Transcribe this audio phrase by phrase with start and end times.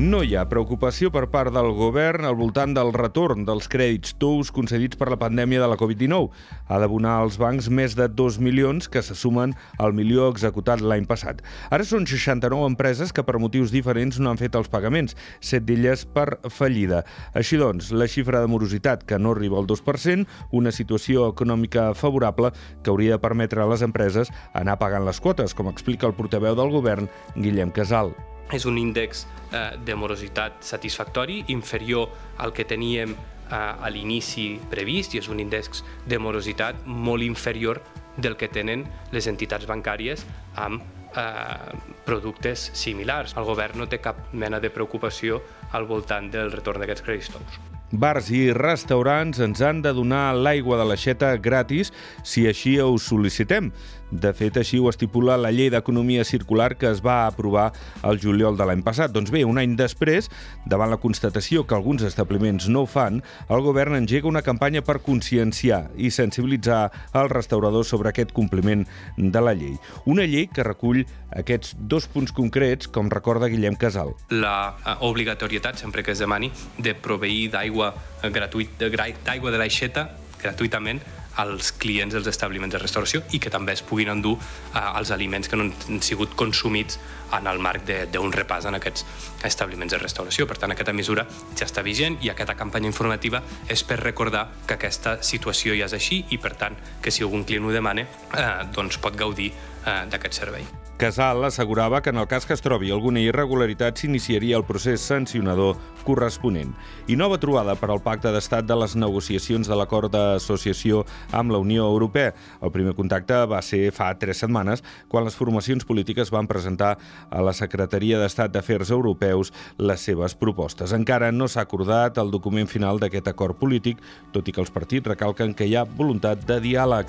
[0.00, 4.48] No hi ha preocupació per part del govern al voltant del retorn dels crèdits tous
[4.56, 6.30] concedits per la pandèmia de la Covid-19.
[6.72, 11.04] Ha d'abonar als bancs més de 2 milions que se sumen al milió executat l'any
[11.10, 11.42] passat.
[11.68, 16.06] Ara són 69 empreses que per motius diferents no han fet els pagaments, 7 d'elles
[16.16, 17.04] per fallida.
[17.36, 20.24] Així doncs, la xifra de morositat, que no arriba al 2%,
[20.56, 25.52] una situació econòmica favorable que hauria de permetre a les empreses anar pagant les quotes,
[25.52, 28.16] com explica el portaveu del govern, Guillem Casal
[28.52, 35.14] és un índex eh, de morositat satisfactori inferior al que teníem eh, a l'inici previst
[35.14, 37.82] i és un índex de morositat molt inferior
[38.16, 38.84] del que tenen
[39.14, 40.26] les entitats bancàries
[40.56, 40.82] amb
[41.16, 41.74] eh,
[42.06, 43.36] productes similars.
[43.36, 47.79] El govern no té cap mena de preocupació al voltant del retorn d'aquests crèdits tous.
[47.90, 51.90] Bars i restaurants ens han de donar l'aigua de l'aixeta gratis
[52.22, 53.72] si així ho sol·licitem.
[54.10, 57.68] De fet, així ho estipula la llei d'economia circular que es va aprovar
[58.06, 59.12] el juliol de l'any passat.
[59.14, 60.26] Doncs bé, un any després,
[60.66, 64.98] davant la constatació que alguns establiments no ho fan, el govern engega una campanya per
[65.06, 68.82] conscienciar i sensibilitzar els restauradors sobre aquest compliment
[69.16, 69.78] de la llei.
[70.10, 74.16] Una llei que recull aquests dos punts concrets, com recorda Guillem Casal.
[74.34, 77.79] La eh, obligatorietat, sempre que es demani, de proveir d'aigua
[78.22, 80.08] gratuït, d'aigua de l'aixeta
[80.40, 81.00] gratuïtament
[81.40, 85.48] als clients dels establiments de restauració i que també es puguin endur eh, els aliments
[85.48, 86.98] que no han sigut consumits
[87.36, 89.04] en el marc d'un repàs en aquests
[89.46, 90.48] establiments de restauració.
[90.50, 94.76] Per tant, aquesta mesura ja està vigent i aquesta campanya informativa és per recordar que
[94.76, 98.52] aquesta situació ja és així i, per tant, que si algun client ho demana, eh,
[98.74, 100.79] doncs pot gaudir eh, d'aquest servei.
[101.00, 105.78] Casal assegurava que en el cas que es trobi alguna irregularitat s'iniciaria el procés sancionador
[106.04, 106.74] corresponent.
[107.08, 111.60] I nova trobada per al pacte d'estat de les negociacions de l'acord d'associació amb la
[111.62, 112.34] Unió Europea.
[112.60, 116.98] El primer contacte va ser fa tres setmanes, quan les formacions polítiques van presentar
[117.30, 120.92] a la Secretaria d'Estat d'Afers Europeus les seves propostes.
[120.92, 124.04] Encara no s'ha acordat el document final d'aquest acord polític,
[124.36, 127.08] tot i que els partits recalquen que hi ha voluntat de diàleg.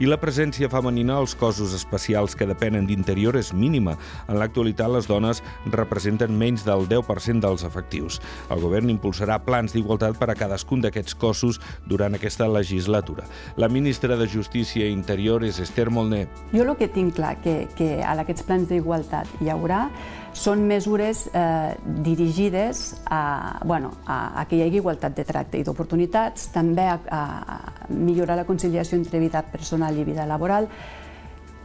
[0.00, 3.96] I la presència femenina als cossos especials que depenen d'interior superior és mínima.
[4.28, 8.20] En l'actualitat, les dones representen menys del 10% dels efectius.
[8.50, 13.24] El govern impulsarà plans d'igualtat per a cadascun d'aquests cossos durant aquesta legislatura.
[13.56, 16.26] La ministra de Justícia i Interior és Esther Molné.
[16.52, 19.88] Jo el que tinc clar que, que a aquests plans d'igualtat hi haurà
[20.32, 21.74] són mesures eh,
[22.04, 26.98] dirigides a, bueno, a, a que hi hagi igualtat de tracte i d'oportunitats, també a,
[27.10, 30.68] a millorar la conciliació entre vida personal i vida laboral,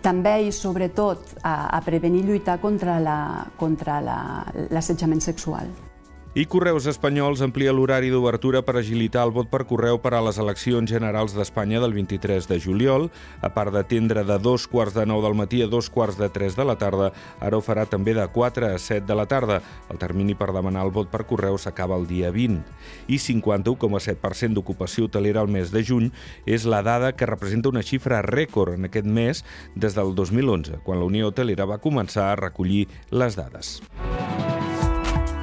[0.06, 5.74] també i sobretot a, a prevenir i lluitar contra l'assetjament la, sexual.
[6.38, 10.36] I Correus Espanyols amplia l'horari d'obertura per agilitar el vot per correu per a les
[10.36, 13.08] eleccions generals d'Espanya del 23 de juliol.
[13.40, 16.58] A part d'atendre de dos quarts de nou del matí a dos quarts de tres
[16.60, 19.62] de la tarda, ara ho farà també de 4 a 7 de la tarda.
[19.88, 22.68] El termini per demanar el vot per correu s'acaba el dia 20.
[23.08, 26.12] I 51,7% d'ocupació hotelera al mes de juny
[26.44, 31.00] és la dada que representa una xifra rècord en aquest mes des del 2011, quan
[31.00, 33.78] la Unió Hotelera va començar a recollir les dades.